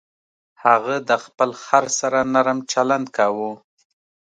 [0.63, 3.51] هغه د خپل خر سره نرم چلند کاوه.